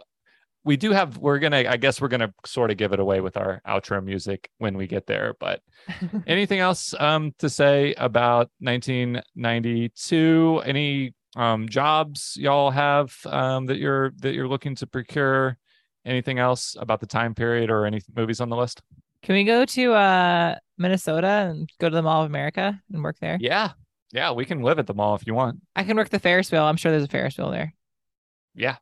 [0.64, 1.18] We do have.
[1.18, 1.64] We're gonna.
[1.68, 4.86] I guess we're gonna sort of give it away with our outro music when we
[4.86, 5.34] get there.
[5.40, 5.60] But
[6.26, 10.62] anything else um, to say about 1992?
[10.64, 15.58] Any um, jobs y'all have um, that you're that you're looking to procure?
[16.04, 18.82] Anything else about the time period or any movies on the list?
[19.22, 23.18] Can we go to uh Minnesota and go to the Mall of America and work
[23.20, 23.38] there?
[23.40, 23.72] Yeah,
[24.12, 25.60] yeah, we can live at the mall if you want.
[25.76, 26.64] I can work the Ferris wheel.
[26.64, 27.74] I'm sure there's a Ferris wheel there.
[28.54, 28.76] Yeah,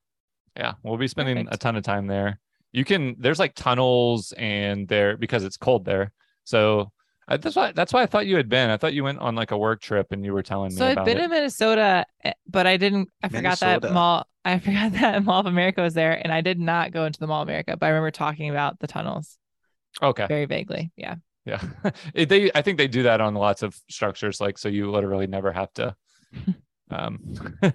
[0.57, 2.41] yeah, we'll be spending a ton of time there.
[2.72, 3.16] You can.
[3.18, 6.12] There's like tunnels and there because it's cold there.
[6.45, 6.91] So
[7.28, 8.70] I, that's why that's why I thought you had been.
[8.70, 10.86] I thought you went on like a work trip and you were telling me So
[10.86, 11.24] I've been it.
[11.24, 13.09] in Minnesota, eh, but I didn't.
[13.22, 14.26] I forgot that mall.
[14.45, 17.26] I forgot that Mall of America was there, and I did not go into the
[17.26, 17.76] Mall of America.
[17.76, 19.38] But I remember talking about the tunnels
[20.03, 20.26] okay.
[20.26, 20.93] very vaguely.
[20.97, 21.16] Yeah.
[21.47, 21.62] Yeah,
[22.14, 22.51] It- they.
[22.55, 25.72] I think they do that on lots of structures, like so you literally never have
[25.74, 25.97] to
[26.91, 27.18] um,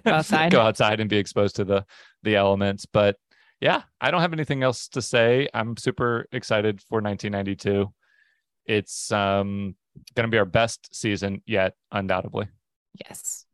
[0.06, 0.52] outside.
[0.52, 1.84] go outside and be exposed to the
[2.22, 2.86] the elements.
[2.86, 3.16] But
[3.60, 5.48] yeah, I don't have anything else to say.
[5.52, 7.92] I'm super excited for 1992.
[8.66, 9.74] It's um
[10.14, 12.46] going to be our best season yet, undoubtedly.
[13.04, 13.46] Yes.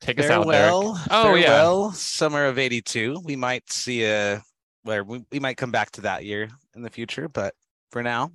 [0.00, 0.70] Take us out, Derek.
[0.70, 3.20] farewell, Oh yeah, summer of '82.
[3.24, 4.42] We might see a
[4.84, 7.54] where we, we might come back to that year in the future, but
[7.90, 8.32] for now,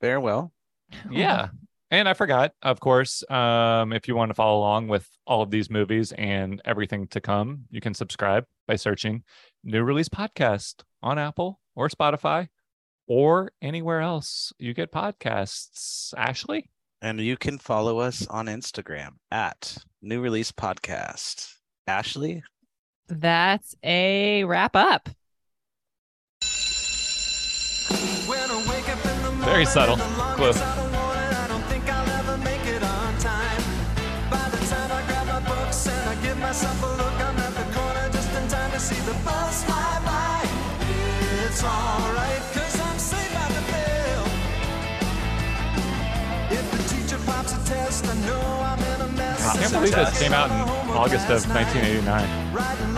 [0.00, 0.52] farewell.
[1.10, 1.48] yeah.
[1.90, 5.50] And I forgot, of course, um, if you want to follow along with all of
[5.50, 9.22] these movies and everything to come, you can subscribe by searching
[9.62, 12.48] New Release Podcast on Apple or Spotify
[13.06, 16.12] or anywhere else you get podcasts.
[16.16, 16.68] Ashley?
[17.02, 21.52] And you can follow us on Instagram at New Release Podcast.
[21.86, 22.42] Ashley?
[23.08, 25.10] That's a wrap up.
[29.44, 29.96] Very subtle.
[49.44, 52.52] Test, I can't believe this came out in August of 1989.
[52.54, 52.93] Riding